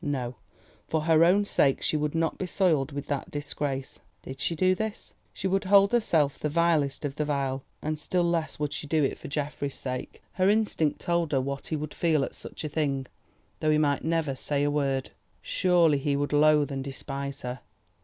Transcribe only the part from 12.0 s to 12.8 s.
at such a